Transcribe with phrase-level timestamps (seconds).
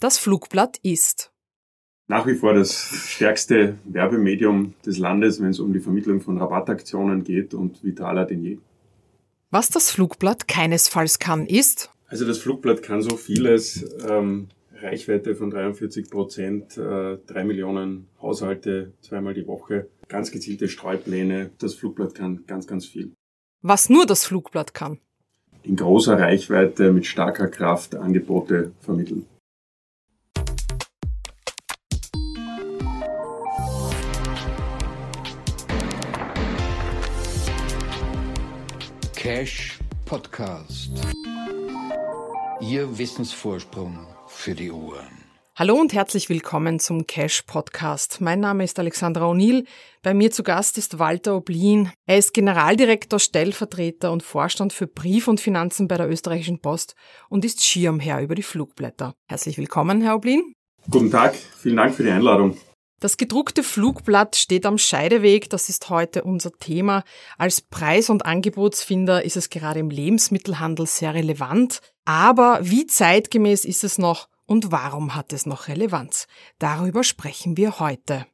[0.00, 1.32] Das Flugblatt ist
[2.08, 7.22] nach wie vor das stärkste Werbemedium des Landes, wenn es um die Vermittlung von Rabattaktionen
[7.22, 8.58] geht und vitaler denn je.
[9.50, 11.90] Was das Flugblatt keinesfalls kann, ist.
[12.06, 13.84] Also das Flugblatt kann so vieles.
[14.08, 14.48] Ähm,
[14.80, 21.50] Reichweite von 43 Prozent, äh, drei Millionen Haushalte zweimal die Woche, ganz gezielte Streupläne.
[21.58, 23.12] Das Flugblatt kann ganz, ganz viel.
[23.60, 24.98] Was nur das Flugblatt kann.
[25.62, 29.26] In großer Reichweite mit starker Kraft Angebote vermitteln.
[39.18, 40.92] Cash Podcast.
[42.60, 45.08] Ihr Wissensvorsprung für die Ohren.
[45.56, 48.20] Hallo und herzlich willkommen zum Cash Podcast.
[48.20, 49.64] Mein Name ist Alexandra O'Neill.
[50.04, 51.90] Bei mir zu Gast ist Walter Oblin.
[52.06, 56.94] Er ist Generaldirektor, Stellvertreter und Vorstand für Brief und Finanzen bei der Österreichischen Post
[57.28, 59.14] und ist Schirmherr über die Flugblätter.
[59.26, 60.52] Herzlich willkommen, Herr Oblin.
[60.88, 62.56] Guten Tag, vielen Dank für die Einladung.
[63.00, 67.04] Das gedruckte Flugblatt steht am Scheideweg, das ist heute unser Thema.
[67.36, 71.80] Als Preis- und Angebotsfinder ist es gerade im Lebensmittelhandel sehr relevant.
[72.04, 76.26] Aber wie zeitgemäß ist es noch und warum hat es noch Relevanz?
[76.58, 78.26] Darüber sprechen wir heute.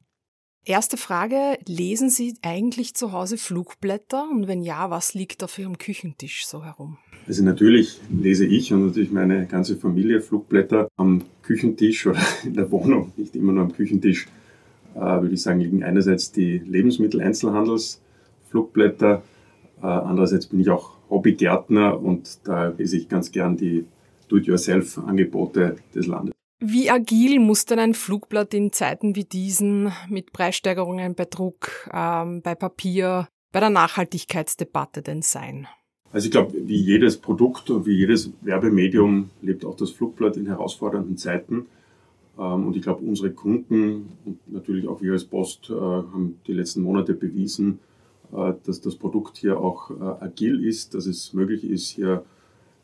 [0.65, 4.27] Erste Frage, lesen Sie eigentlich zu Hause Flugblätter?
[4.31, 6.97] Und wenn ja, was liegt auf Ihrem Küchentisch so herum?
[7.27, 12.71] Also natürlich lese ich und natürlich meine ganze Familie Flugblätter am Küchentisch oder in der
[12.71, 14.27] Wohnung, nicht immer nur am Küchentisch
[14.95, 19.23] würde ich sagen, liegen einerseits die Lebensmitteleinzelhandelsflugblätter,
[19.83, 23.87] äh, andererseits bin ich auch Hobbygärtner und da lese ich ganz gern die
[24.29, 26.33] Do-it-yourself-Angebote des Landes.
[26.61, 32.41] Wie agil muss denn ein Flugblatt in Zeiten wie diesen mit Preissteigerungen bei Druck, ähm,
[32.41, 35.67] bei Papier, bei der Nachhaltigkeitsdebatte denn sein?
[36.13, 40.47] Also ich glaube, wie jedes Produkt und wie jedes Werbemedium lebt auch das Flugblatt in
[40.47, 41.67] herausfordernden Zeiten.
[42.39, 46.53] Ähm, und ich glaube, unsere Kunden und natürlich auch wir als Post äh, haben die
[46.53, 47.79] letzten Monate bewiesen,
[48.33, 52.25] äh, dass das Produkt hier auch äh, agil ist, dass es möglich ist, hier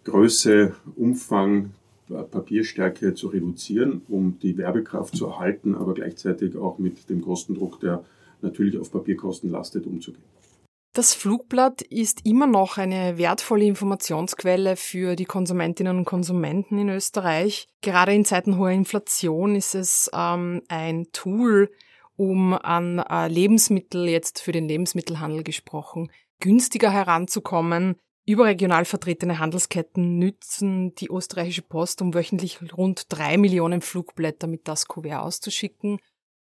[0.05, 1.73] Größe, Umfang,
[2.09, 8.03] Papierstärke zu reduzieren, um die Werbekraft zu erhalten, aber gleichzeitig auch mit dem Kostendruck, der
[8.43, 10.25] natürlich auf Papierkosten lastet, umzugehen.
[10.93, 17.69] Das Flugblatt ist immer noch eine wertvolle Informationsquelle für die Konsumentinnen und Konsumenten in Österreich.
[17.81, 21.71] Gerade in Zeiten hoher Inflation ist es ähm, ein Tool,
[22.17, 27.95] um an äh, Lebensmittel, jetzt für den Lebensmittelhandel gesprochen, günstiger heranzukommen.
[28.27, 34.87] Überregional vertretene Handelsketten nützen die österreichische Post, um wöchentlich rund drei Millionen Flugblätter mit das
[34.87, 36.01] Kuvert auszuschicken.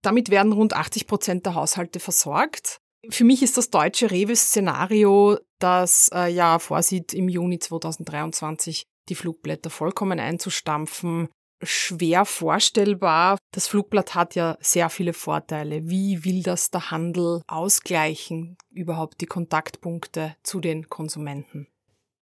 [0.03, 2.82] Damit werden rund 80 Prozent der Haushalte versorgt.
[3.11, 9.71] Für mich ist das deutsche Rewe-Szenario, das äh, ja vorsieht, im Juni 2023 die Flugblätter
[9.71, 11.29] vollkommen einzustampfen,
[11.63, 13.39] schwer vorstellbar.
[13.53, 15.89] Das Flugblatt hat ja sehr viele Vorteile.
[15.89, 21.67] Wie will das der Handel ausgleichen, überhaupt die Kontaktpunkte zu den Konsumenten?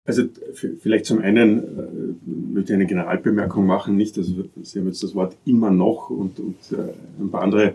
[0.06, 0.24] Also
[0.80, 5.14] vielleicht zum einen äh, möchte ich eine Generalbemerkung machen, nicht, also Sie haben jetzt das
[5.14, 7.74] Wort immer noch und, und äh, ein paar andere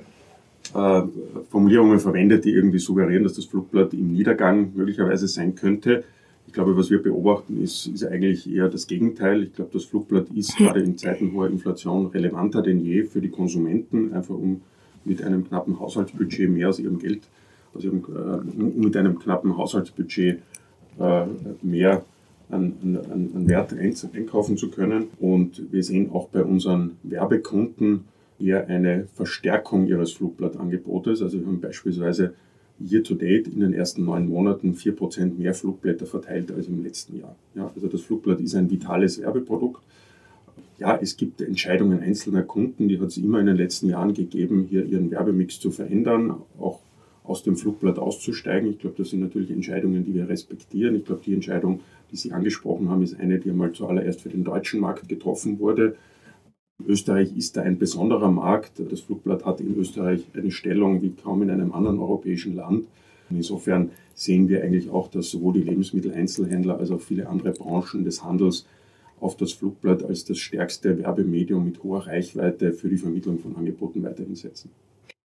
[0.73, 1.01] äh,
[1.49, 6.03] Formulierungen verwendet, die irgendwie suggerieren, dass das Flugblatt im Niedergang möglicherweise sein könnte.
[6.47, 9.43] Ich glaube, was wir beobachten, ist, ist eigentlich eher das Gegenteil.
[9.43, 13.29] Ich glaube, das Flugblatt ist gerade in Zeiten hoher Inflation relevanter denn je für die
[13.29, 14.61] Konsumenten, einfach um
[15.05, 17.21] mit einem knappen Haushaltsbudget mehr aus ihrem Geld,
[17.73, 20.39] aus ihrem, äh, mit einem knappen Haushaltsbudget
[20.99, 21.25] äh,
[21.61, 22.03] mehr
[22.49, 25.07] an, an, an Wert einkaufen zu können.
[25.19, 28.05] Und wir sehen auch bei unseren Werbekunden,
[28.39, 31.21] eher eine Verstärkung ihres Flugblattangebotes.
[31.21, 32.33] Also wir haben beispielsweise
[32.79, 36.83] year to date in den ersten neun Monaten vier Prozent mehr Flugblätter verteilt als im
[36.83, 37.35] letzten Jahr.
[37.55, 39.83] Ja, also das Flugblatt ist ein vitales Werbeprodukt.
[40.77, 44.65] Ja, es gibt Entscheidungen einzelner Kunden, die hat es immer in den letzten Jahren gegeben,
[44.69, 46.79] hier ihren Werbemix zu verändern, auch
[47.25, 48.69] aus dem Flugblatt auszusteigen.
[48.69, 50.95] Ich glaube, das sind natürlich Entscheidungen, die wir respektieren.
[50.95, 54.43] Ich glaube, die Entscheidung, die Sie angesprochen haben, ist eine, die einmal zuallererst für den
[54.43, 55.95] deutschen Markt getroffen wurde.
[56.87, 58.81] Österreich ist da ein besonderer Markt.
[58.89, 62.85] Das Flugblatt hat in Österreich eine Stellung wie kaum in einem anderen europäischen Land.
[63.29, 68.23] Insofern sehen wir eigentlich auch, dass sowohl die Lebensmitteleinzelhändler als auch viele andere Branchen des
[68.23, 68.65] Handels
[69.19, 74.03] auf das Flugblatt als das stärkste Werbemedium mit hoher Reichweite für die Vermittlung von Angeboten
[74.03, 74.71] weiterhin setzen.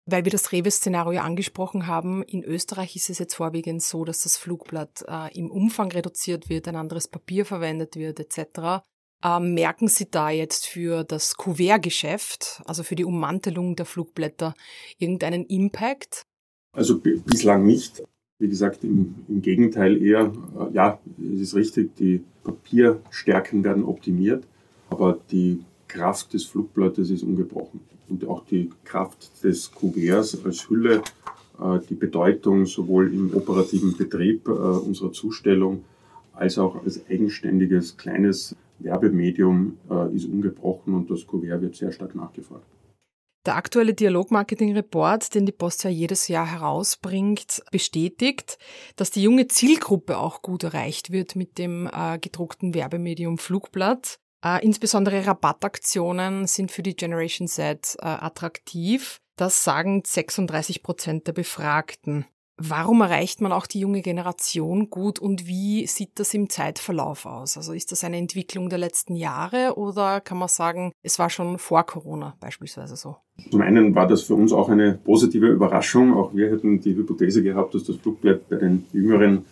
[0.06, 4.36] Weil wir das Rewe-Szenario angesprochen haben, in Österreich ist es jetzt vorwiegend so, dass das
[4.36, 8.84] Flugblatt äh, im Umfang reduziert wird, ein anderes Papier verwendet wird etc.
[9.24, 14.54] Ähm, merken Sie da jetzt für das Kuvertgeschäft, also für die Ummantelung der Flugblätter,
[14.98, 16.26] irgendeinen Impact?
[16.74, 18.04] Also bislang nicht.
[18.40, 21.00] Wie gesagt, im, im Gegenteil eher, äh, ja,
[21.34, 24.44] es ist richtig, die Papierstärken werden optimiert,
[24.90, 27.80] aber die Kraft des Flugblattes ist ungebrochen.
[28.10, 31.02] Und auch die Kraft des Kuverts als Hülle,
[31.60, 35.86] äh, die Bedeutung sowohl im operativen Betrieb äh, unserer Zustellung
[36.34, 42.16] als auch als eigenständiges kleines Werbemedium äh, ist ungebrochen und das Kuvert wird sehr stark
[42.16, 42.66] nachgefragt.
[43.46, 48.58] Der aktuelle Dialogmarketing-Report, den die Post ja jedes Jahr herausbringt, bestätigt,
[48.96, 54.20] dass die junge Zielgruppe auch gut erreicht wird mit dem äh, gedruckten Werbemedium Flugblatt.
[54.46, 59.18] Äh, insbesondere Rabattaktionen sind für die Generation Z äh, attraktiv.
[59.36, 62.26] Das sagen 36 Prozent der Befragten.
[62.58, 67.58] Warum erreicht man auch die junge Generation gut und wie sieht das im Zeitverlauf aus?
[67.58, 71.58] Also ist das eine Entwicklung der letzten Jahre oder kann man sagen, es war schon
[71.58, 73.16] vor Corona beispielsweise so?
[73.50, 76.14] Zum einen war das für uns auch eine positive Überraschung.
[76.14, 79.46] Auch wir hätten die Hypothese gehabt, dass das Flugblatt bei den jüngeren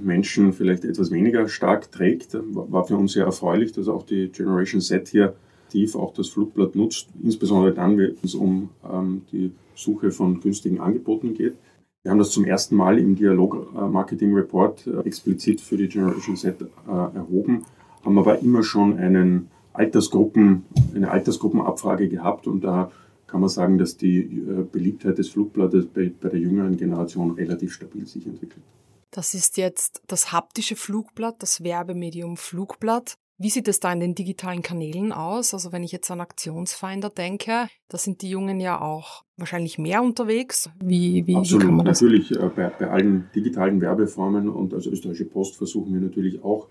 [0.00, 2.38] Menschen vielleicht etwas weniger stark trägt.
[2.40, 5.34] War für uns sehr erfreulich, dass auch die Generation Z hier
[5.68, 10.80] tief auch das Flugblatt nutzt, insbesondere dann, wenn es um ähm, die Suche von günstigen
[10.80, 11.54] Angeboten geht.
[12.02, 16.66] Wir haben das zum ersten Mal im Dialog-Marketing-Report äh, explizit für die Generation Z äh,
[16.88, 17.66] erhoben,
[18.02, 20.64] haben aber immer schon einen Altersgruppen,
[20.94, 22.90] eine Altersgruppenabfrage gehabt und da
[23.26, 27.74] kann man sagen, dass die äh, Beliebtheit des Flugblattes bei, bei der jüngeren Generation relativ
[27.74, 28.64] stabil sich entwickelt.
[29.10, 33.18] Das ist jetzt das haptische Flugblatt, das Werbemedium Flugblatt.
[33.42, 35.54] Wie sieht es da in den digitalen Kanälen aus?
[35.54, 40.02] Also wenn ich jetzt an Aktionsfinder denke, da sind die Jungen ja auch wahrscheinlich mehr
[40.02, 40.68] unterwegs.
[40.84, 42.02] Wie, wie, Absolut, wie kann man das?
[42.02, 46.66] Natürlich äh, bei, bei allen digitalen Werbeformen und als österreichische Post versuchen wir natürlich auch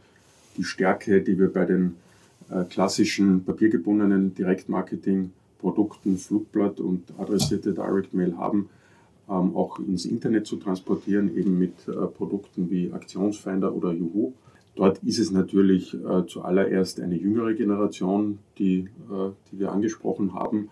[0.57, 1.95] die Stärke, die wir bei den
[2.51, 8.69] äh, klassischen papiergebundenen Direktmarketing-Produkten, Flugblatt und adressierte Direct Mail haben,
[9.27, 14.33] ähm, auch ins Internet zu transportieren, eben mit äh, Produkten wie Aktionsfinder oder Juhu.
[14.75, 20.69] Dort ist es natürlich äh, zuallererst eine jüngere Generation, die, äh, die wir angesprochen haben.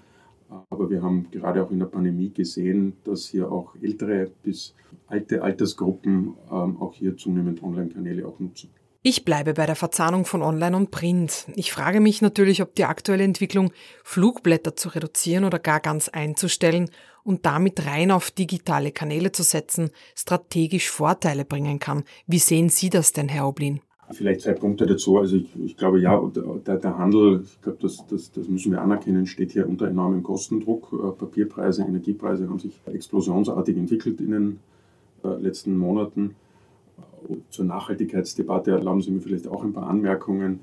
[0.70, 4.74] Aber wir haben gerade auch in der Pandemie gesehen, dass hier auch ältere bis
[5.08, 8.70] alte Altersgruppen ähm, auch hier zunehmend Online-Kanäle auch nutzen.
[9.04, 11.48] Ich bleibe bei der Verzahnung von Online und Print.
[11.56, 13.72] Ich frage mich natürlich, ob die aktuelle Entwicklung,
[14.04, 16.90] Flugblätter zu reduzieren oder gar ganz einzustellen
[17.24, 22.04] und damit rein auf digitale Kanäle zu setzen, strategisch Vorteile bringen kann.
[22.26, 23.80] Wie sehen Sie das denn, Herr Oblin?
[24.12, 25.18] Vielleicht zwei Punkte dazu.
[25.18, 26.22] Also ich, ich glaube ja,
[26.66, 30.24] der, der, Handel, ich glaube, das, das, das müssen wir anerkennen, steht hier unter enormem
[30.24, 30.94] Kostendruck.
[30.94, 34.60] Äh, Papierpreise, Energiepreise haben sich explosionsartig entwickelt in den
[35.26, 36.36] äh, letzten Monaten.
[37.50, 40.62] Zur Nachhaltigkeitsdebatte erlauben Sie mir vielleicht auch ein paar Anmerkungen.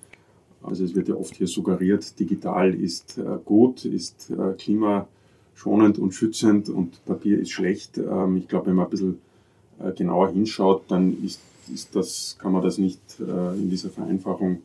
[0.62, 6.70] Also es wird ja oft hier suggeriert, digital ist äh, gut, ist klimaschonend und schützend
[6.70, 7.98] und Papier ist schlecht.
[7.98, 9.18] Ähm, ich glaube, wenn man ein bisschen
[9.96, 11.40] genauer hinschaut, dann ist
[11.72, 14.62] ist das, kann man das nicht äh, in dieser Vereinfachung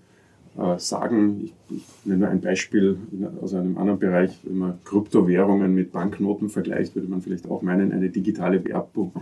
[0.58, 1.42] äh, sagen.
[1.44, 2.98] Ich, ich, nenne nur ein Beispiel
[3.42, 4.38] aus einem anderen Bereich.
[4.44, 9.14] Wenn man Kryptowährungen mit Banknoten vergleicht, würde man vielleicht auch meinen, eine digitale Werbung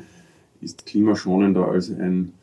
[0.61, 2.33] ist klimaschonender als, ein,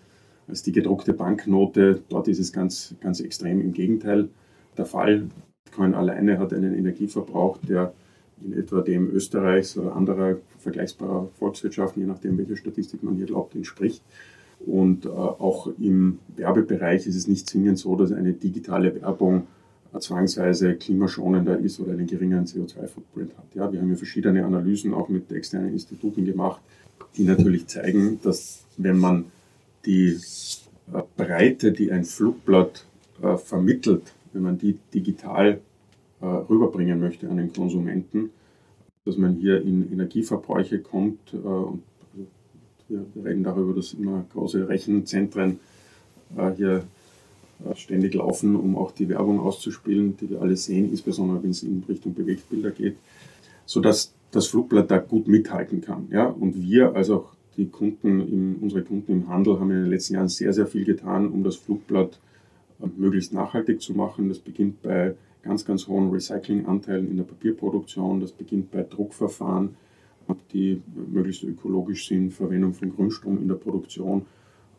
[0.47, 2.03] als die gedruckte Banknote.
[2.09, 4.29] Dort ist es ganz, ganz extrem im Gegenteil
[4.77, 5.29] der Fall.
[5.65, 7.93] Bitcoin alleine hat einen Energieverbrauch, der
[8.45, 13.55] in etwa dem Österreichs oder anderer vergleichbarer Volkswirtschaften, je nachdem, welche Statistik man hier glaubt,
[13.55, 14.03] entspricht.
[14.67, 19.47] Und äh, auch im Werbebereich ist es nicht zwingend so, dass eine digitale Werbung
[19.93, 23.55] äh, zwangsweise klimaschonender ist oder einen geringeren CO2-Footprint hat.
[23.55, 26.61] Ja, wir haben ja verschiedene Analysen auch mit externen Instituten gemacht,
[27.17, 29.27] die natürlich zeigen, dass wenn man
[29.85, 30.19] die
[30.93, 32.87] äh, Breite, die ein Flugblatt
[33.23, 35.61] äh, vermittelt, wenn man die digital
[36.21, 38.31] äh, rüberbringen möchte an den Konsumenten,
[39.05, 41.83] dass man hier in Energieverbräuche kommt äh, und
[43.15, 45.58] wir, reden darüber, dass immer große Rechenzentren
[46.36, 46.84] äh, hier
[47.65, 51.63] äh, ständig laufen, um auch die Werbung auszuspielen, die wir alle sehen, insbesondere wenn es
[51.63, 52.96] in Richtung Bewegtbilder geht,
[53.67, 56.08] sodass das Flugblatt da gut mithalten kann.
[56.10, 56.27] Ja?
[56.27, 60.15] Und wir, als auch die Kunden, im, unsere Kunden im Handel, haben in den letzten
[60.15, 62.19] Jahren sehr, sehr viel getan, um das Flugblatt
[62.81, 64.29] äh, möglichst nachhaltig zu machen.
[64.29, 69.77] Das beginnt bei ganz, ganz hohen Recyclinganteilen in der Papierproduktion, das beginnt bei Druckverfahren,
[70.53, 74.27] die möglichst ökologisch sind, Verwendung von Grundstrom in der Produktion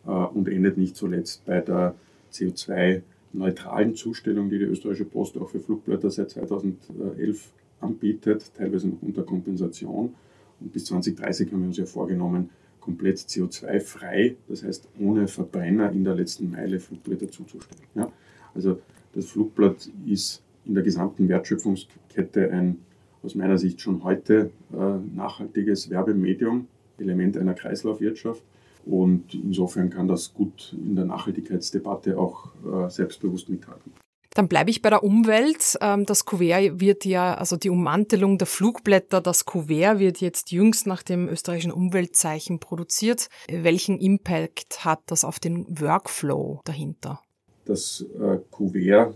[0.06, 1.96] äh, und endet nicht zuletzt bei der
[2.32, 9.24] CO2-neutralen Zustellung, die die österreichische Post auch für Flugblätter seit 2011 anbietet, teilweise noch unter
[9.24, 10.16] Kompensation.
[10.60, 12.50] Und bis 2030 haben wir uns ja vorgenommen,
[12.80, 17.82] komplett CO2-frei, das heißt ohne Verbrenner in der letzten Meile Flugblätter zuzustellen.
[17.96, 18.12] Ja?
[18.54, 18.80] Also
[19.14, 22.78] das Flugblatt ist in der gesamten Wertschöpfungskette ein
[23.26, 26.68] aus meiner Sicht schon heute äh, nachhaltiges Werbemedium,
[27.00, 28.44] Element einer Kreislaufwirtschaft.
[28.86, 33.92] Und insofern kann das gut in der Nachhaltigkeitsdebatte auch äh, selbstbewusst mithalten.
[34.36, 35.78] Dann bleibe ich bei der Umwelt.
[35.82, 40.86] Ähm, das Kuvert wird ja, also die Ummantelung der Flugblätter, das Kuvert wird jetzt jüngst
[40.86, 43.30] nach dem österreichischen Umweltzeichen produziert.
[43.50, 47.22] Welchen Impact hat das auf den Workflow dahinter?
[47.64, 49.16] Das äh, Kuvert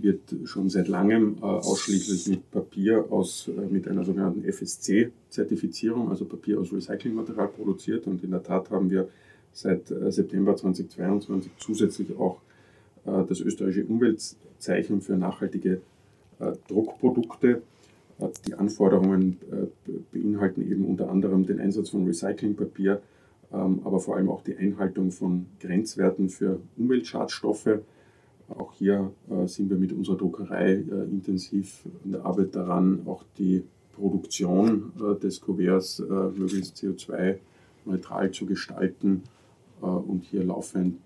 [0.00, 6.24] wird schon seit langem äh, ausschließlich mit Papier aus, äh, mit einer sogenannten FSC-Zertifizierung, also
[6.24, 8.06] Papier aus Recyclingmaterial produziert.
[8.06, 9.08] Und in der Tat haben wir
[9.52, 12.42] seit September 2022 zusätzlich auch
[13.04, 15.80] das österreichische Umweltzeichen für nachhaltige
[16.68, 17.62] Druckprodukte.
[18.46, 19.38] Die Anforderungen
[20.12, 23.00] beinhalten eben unter anderem den Einsatz von Recyclingpapier,
[23.52, 27.78] ähm, aber vor allem auch die Einhaltung von Grenzwerten für Umweltschadstoffe.
[28.48, 33.24] Auch hier äh, sind wir mit unserer Druckerei äh, intensiv an der Arbeit daran, auch
[33.38, 39.22] die Produktion äh, des Kuverts möglichst CO2-neutral zu gestalten
[39.80, 40.98] und hier laufend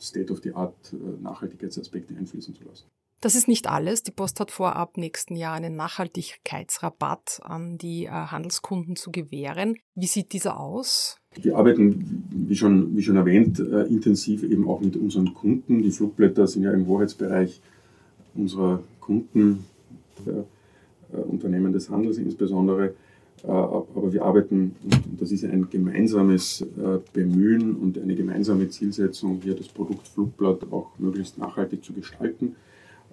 [0.00, 2.86] State-of-the-Art Nachhaltigkeitsaspekte einfließen zu lassen.
[3.20, 4.02] Das ist nicht alles.
[4.02, 9.76] Die Post hat vor, ab nächsten Jahr einen Nachhaltigkeitsrabatt an die Handelskunden zu gewähren.
[9.94, 11.18] Wie sieht dieser aus?
[11.42, 15.82] Wir arbeiten, wie schon, wie schon erwähnt, äh, intensiv eben auch mit unseren Kunden.
[15.82, 17.60] Die Flugblätter sind ja im Hoheitsbereich
[18.34, 19.64] unserer Kunden,
[20.24, 20.44] der
[21.12, 22.94] äh, Unternehmen des Handels insbesondere.
[23.42, 26.64] aber wir arbeiten, und das ist ein gemeinsames
[27.12, 32.56] Bemühen und eine gemeinsame Zielsetzung, hier das Produkt Flugblatt auch möglichst nachhaltig zu gestalten.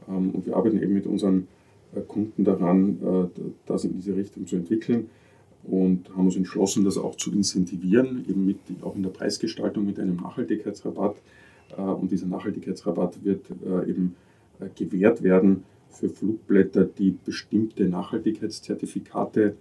[0.08, 1.48] Ähm, und wir arbeiten eben mit unseren
[1.96, 5.10] äh, Kunden daran, äh, das in diese Richtung zu entwickeln
[5.64, 10.00] und haben uns entschlossen, das auch zu incentivieren, eben mit, auch in der Preisgestaltung mit
[10.00, 11.18] einem Nachhaltigkeitsrabatt.
[11.78, 13.46] Äh, und dieser Nachhaltigkeitsrabatt wird
[13.88, 14.16] eben
[14.76, 19.56] gewährt werden für Flugblätter, die bestimmte Nachhaltigkeitszertifikate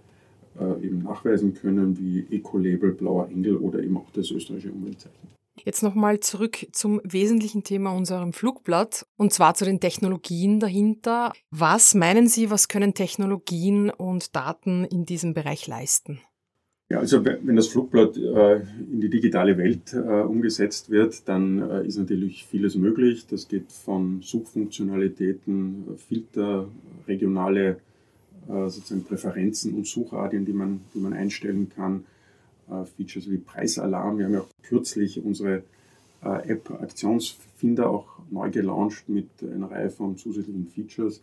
[0.81, 5.33] eben nachweisen können, wie Ecolabel, Blauer Engel oder eben auch das österreichische Umweltzeichen.
[5.55, 11.31] Jetzt nochmal zurück zum wesentlichen Thema unserem Flugblatt und zwar zu den Technologien dahinter.
[11.51, 16.19] Was meinen Sie, was können Technologien und Daten in diesem Bereich leisten?
[16.89, 18.57] Ja, also wenn das Flugblatt äh,
[18.91, 23.25] in die digitale Welt äh, umgesetzt wird, dann äh, ist natürlich vieles möglich.
[23.27, 26.67] Das geht von Suchfunktionalitäten, Filter,
[27.07, 27.77] regionale
[28.47, 32.05] äh, sozusagen Präferenzen und Suchradien, die man, die man einstellen kann,
[32.97, 34.17] Features wie Preisalarm.
[34.17, 35.63] Wir haben ja auch kürzlich unsere
[36.23, 41.21] äh, App Aktionsfinder auch neu gelauncht mit einer Reihe von zusätzlichen Features,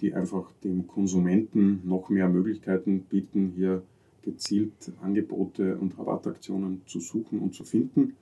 [0.00, 3.82] die einfach dem Konsumenten noch mehr Möglichkeiten bieten, hier
[4.22, 8.16] gezielt Angebote und Rabattaktionen zu suchen und zu finden.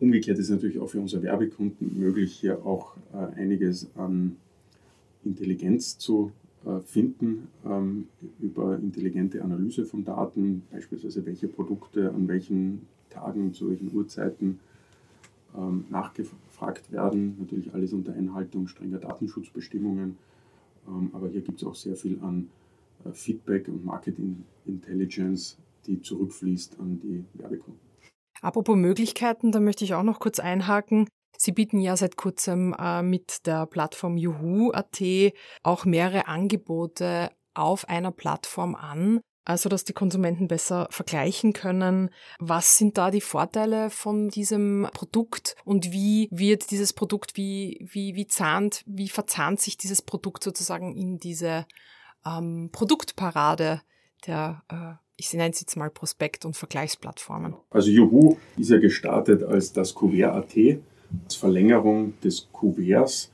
[0.00, 4.36] Umgekehrt ist natürlich auch für unsere Werbekunden möglich, hier auch äh, einiges an
[5.24, 6.32] Intelligenz zu
[6.84, 8.08] finden ähm,
[8.40, 14.60] über intelligente Analyse von Daten, beispielsweise welche Produkte an welchen Tagen zu welchen Uhrzeiten
[15.56, 17.36] ähm, nachgefragt werden.
[17.38, 20.16] Natürlich alles unter Einhaltung strenger Datenschutzbestimmungen.
[20.86, 22.48] Ähm, aber hier gibt es auch sehr viel an
[23.04, 24.16] äh, Feedback und Market
[24.66, 27.80] Intelligence, die zurückfließt an die Werbekunden.
[28.42, 31.08] Apropos Möglichkeiten, da möchte ich auch noch kurz einhaken.
[31.38, 35.02] Sie bieten ja seit kurzem äh, mit der Plattform Juhu.at
[35.62, 42.10] auch mehrere Angebote auf einer Plattform an, also dass die Konsumenten besser vergleichen können.
[42.38, 48.14] Was sind da die Vorteile von diesem Produkt und wie wird dieses Produkt, wie, wie,
[48.14, 51.66] wie zahnt, wie verzahnt sich dieses Produkt sozusagen in diese
[52.26, 53.80] ähm, Produktparade
[54.26, 57.54] der äh, ich nenne es jetzt mal Prospekt- und Vergleichsplattformen.
[57.70, 60.54] Also Juhu ist ja gestartet als das Kuvert.at
[61.24, 63.30] als Verlängerung des Kuverts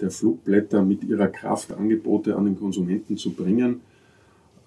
[0.00, 3.80] der Flugblätter mit ihrer Kraft Angebote an den Konsumenten zu bringen,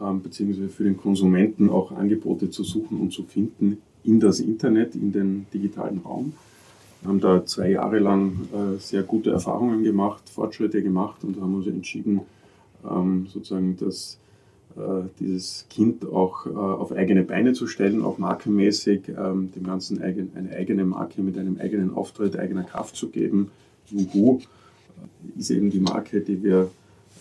[0.02, 4.96] ähm, beziehungsweise für den Konsumenten auch Angebote zu suchen und zu finden in das Internet,
[4.96, 6.34] in den digitalen Raum.
[7.02, 11.56] Wir haben da zwei Jahre lang äh, sehr gute Erfahrungen gemacht, Fortschritte gemacht und haben
[11.56, 12.22] uns entschieden,
[12.90, 14.18] ähm, sozusagen das
[15.20, 20.52] dieses Kind auch äh, auf eigene Beine zu stellen, auch markenmäßig, ähm, dem Ganzen eine
[20.56, 23.50] eigene Marke mit einem eigenen Auftritt, eigener Kraft zu geben.
[23.88, 26.70] Juhu äh, ist eben die Marke, die wir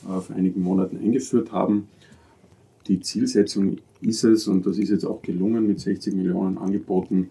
[0.02, 1.88] vor einigen Monaten eingeführt haben.
[2.86, 7.30] Die Zielsetzung ist es, und das ist jetzt auch gelungen mit 60 Millionen Angeboten,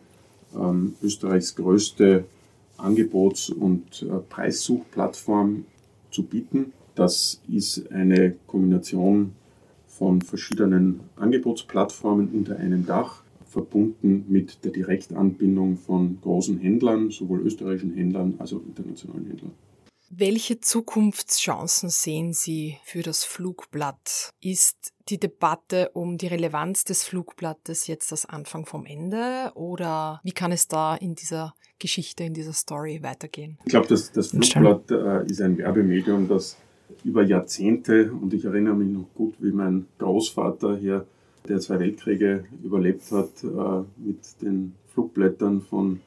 [0.54, 2.26] ähm, Österreichs größte
[2.78, 5.64] Angebots- und Preissuchplattform
[6.12, 6.74] zu bieten.
[6.96, 9.32] Das ist eine Kombination
[9.98, 13.24] von verschiedenen Angebotsplattformen unter einem Dach,
[13.56, 19.52] verbunden mit der Direktanbindung von großen Händlern, sowohl österreichischen Händlern als auch internationalen Händlern.
[20.10, 24.32] Welche Zukunftschancen sehen Sie für das Flugblatt?
[24.42, 30.32] Ist die Debatte um die Relevanz des Flugblattes jetzt das Anfang vom Ende oder wie
[30.32, 33.58] kann es da in dieser Geschichte, in dieser Story weitergehen?
[33.66, 36.58] Ich glaube, das, das Flugblatt äh, ist ein Werbemedium, das
[37.04, 41.06] über Jahrzehnte, und ich erinnere mich noch gut, wie mein Großvater hier,
[41.48, 46.00] der zwei Weltkriege überlebt hat, äh, mit den Flugblättern von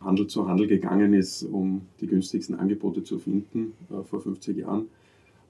[0.00, 4.86] Handel zu Handel gegangen ist, um die günstigsten Angebote zu finden äh, vor 50 Jahren.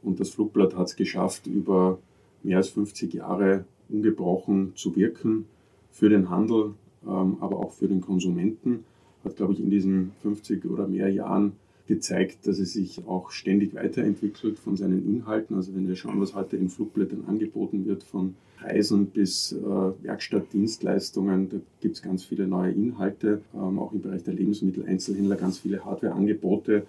[0.03, 1.99] Und das Flugblatt hat es geschafft, über
[2.43, 5.47] mehr als 50 Jahre ungebrochen zu wirken
[5.91, 6.75] für den Handel,
[7.07, 8.85] ähm, aber auch für den Konsumenten.
[9.25, 11.53] Hat, glaube ich, in diesen 50 oder mehr Jahren
[11.89, 15.57] gezeigt, dass es sich auch ständig weiterentwickelt von seinen Inhalten.
[15.57, 19.57] Also wenn wir schauen, was heute in Flugblättern angeboten wird, von Reisen bis äh,
[20.05, 25.59] Werkstattdienstleistungen, da gibt es ganz viele neue Inhalte, ähm, auch im Bereich der Lebensmitteleinzelhändler ganz
[25.59, 26.87] viele Hardwareangebote.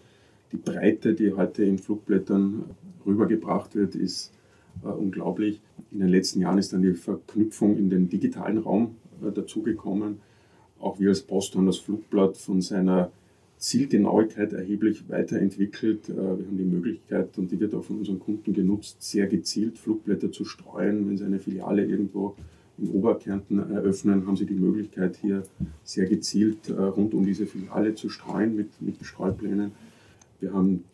[0.51, 2.65] Die Breite, die heute in Flugblättern
[3.05, 4.33] rübergebracht wird, ist
[4.83, 5.61] äh, unglaublich.
[5.91, 10.17] In den letzten Jahren ist dann die Verknüpfung in den digitalen Raum äh, dazugekommen.
[10.79, 13.11] Auch wir als Post haben das Flugblatt von seiner
[13.59, 16.09] Zielgenauigkeit erheblich weiterentwickelt.
[16.09, 19.77] Äh, wir haben die Möglichkeit, und die wird auch von unseren Kunden genutzt, sehr gezielt
[19.77, 21.07] Flugblätter zu streuen.
[21.07, 22.35] Wenn Sie eine Filiale irgendwo
[22.77, 25.43] in Oberkärnten eröffnen, haben Sie die Möglichkeit, hier
[25.83, 29.71] sehr gezielt äh, rund um diese Filiale zu streuen mit, mit Streuplänen.
[30.39, 30.85] Wir haben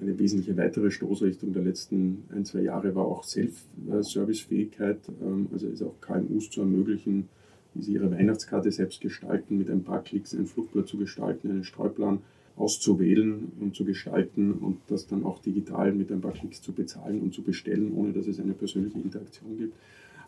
[0.00, 5.82] eine wesentliche weitere Stoßrichtung der letzten ein, zwei Jahre war auch Self-Service-Fähigkeit, ähm, also ist
[5.82, 7.28] auch KMUs zu ermöglichen,
[7.74, 11.64] wie sie ihre Weihnachtskarte selbst gestalten, mit ein paar Klicks ein Flugblatt zu gestalten, einen
[11.64, 12.20] Streuplan
[12.56, 17.20] auszuwählen und zu gestalten und das dann auch digital mit ein paar Klicks zu bezahlen
[17.20, 19.74] und zu bestellen, ohne dass es eine persönliche Interaktion gibt.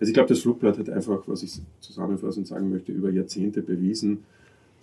[0.01, 4.25] Also ich glaube, das Flugblatt hat einfach, was ich zusammenfassend sagen möchte, über Jahrzehnte bewiesen,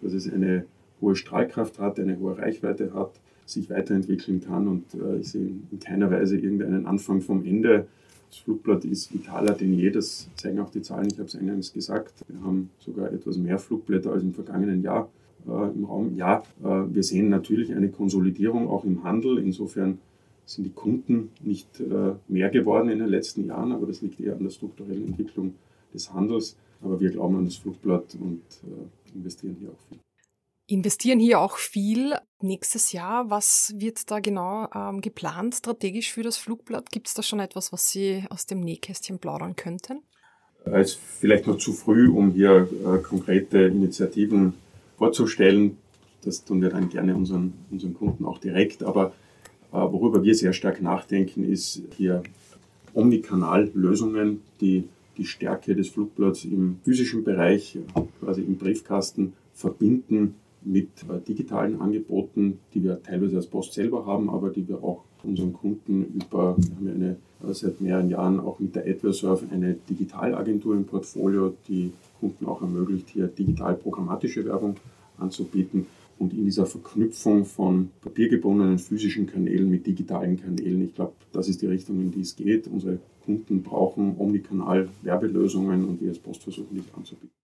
[0.01, 0.65] dass es eine
[1.01, 3.11] hohe Strahlkraft hat, eine hohe Reichweite hat,
[3.45, 7.87] sich weiterentwickeln kann und äh, ich sehe in keiner Weise irgendeinen Anfang vom Ende.
[8.31, 11.73] Das Flugblatt ist vitaler denn je, das zeigen auch die Zahlen, ich habe es eingangs
[11.73, 12.13] gesagt.
[12.29, 15.09] Wir haben sogar etwas mehr Flugblätter als im vergangenen Jahr
[15.45, 16.15] äh, im Raum.
[16.15, 19.37] Ja, äh, wir sehen natürlich eine Konsolidierung auch im Handel.
[19.37, 19.97] Insofern
[20.45, 24.37] sind die Kunden nicht äh, mehr geworden in den letzten Jahren, aber das liegt eher
[24.37, 25.55] an der strukturellen Entwicklung
[25.93, 26.55] des Handels.
[26.81, 29.99] Aber wir glauben an das Flugblatt und äh, investieren hier auch viel
[30.71, 32.15] investieren hier auch viel.
[32.41, 36.91] Nächstes Jahr, was wird da genau ähm, geplant strategisch für das Flugblatt?
[36.91, 39.99] Gibt es da schon etwas, was Sie aus dem Nähkästchen plaudern könnten?
[40.65, 44.53] Es ist vielleicht noch zu früh, um hier äh, konkrete Initiativen
[44.97, 45.77] vorzustellen.
[46.23, 48.83] Das tun wir dann gerne unseren, unseren Kunden auch direkt.
[48.83, 49.13] Aber
[49.71, 52.23] äh, worüber wir sehr stark nachdenken, ist hier
[52.93, 57.77] Omnikanal-Lösungen, die die Stärke des Flugblatts im physischen Bereich,
[58.19, 64.29] quasi im Briefkasten, verbinden mit äh, digitalen Angeboten, die wir teilweise als Post selber haben,
[64.29, 67.17] aber die wir auch unseren Kunden über, wir haben ja eine,
[67.49, 72.61] äh, seit mehreren Jahren auch mit der AdverSurf eine Digitalagentur im Portfolio, die Kunden auch
[72.61, 74.75] ermöglicht, hier digital programmatische Werbung
[75.17, 75.87] anzubieten.
[76.19, 81.63] Und in dieser Verknüpfung von papiergebundenen physischen Kanälen mit digitalen Kanälen, ich glaube, das ist
[81.63, 82.67] die Richtung, in die es geht.
[82.67, 87.40] Unsere Kunden brauchen Omnikanal Werbelösungen und wir als Post versuchen, diese anzubieten.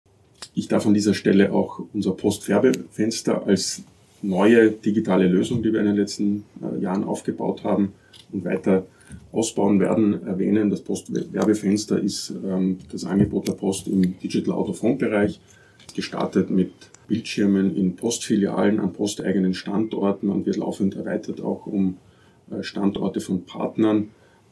[0.58, 3.84] Ich darf an dieser Stelle auch unser Postwerbefenster als
[4.24, 7.94] neue digitale Lösung, die wir in den letzten äh, Jahren aufgebaut haben
[8.32, 8.88] und weiter
[9.32, 10.72] ausbauen werden, erwähnen.
[10.72, 15.40] Das Postwerbefenster ist ähm, das Angebot der Post im Digital Out of Home Bereich,
[15.96, 16.72] gestartet mit
[17.08, 21.98] Bildschirmen in Postfilialen an posteigenen Standorten und wird laufend erweitert auch um
[22.50, 24.10] äh, Standorte von Partnern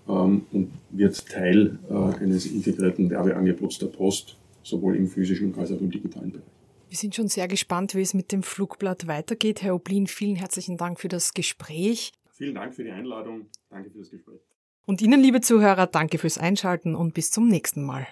[0.07, 5.80] ähm, und wird Teil äh, eines integrierten Werbeangebots der Post sowohl im physischen als auch
[5.80, 6.45] im digitalen Bereich.
[6.89, 9.62] Wir sind schon sehr gespannt, wie es mit dem Flugblatt weitergeht.
[9.62, 12.12] Herr Oblin, vielen herzlichen Dank für das Gespräch.
[12.32, 13.47] Vielen Dank für die Einladung.
[13.69, 14.39] Danke für das Gespräch.
[14.86, 18.08] Und Ihnen, liebe Zuhörer, danke fürs Einschalten und bis zum nächsten Mal.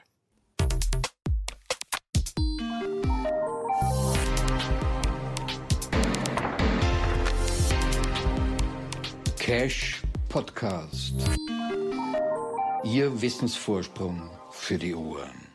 [9.38, 11.14] Cash Podcast.
[12.84, 15.53] Ihr Wissensvorsprung für die Ohren.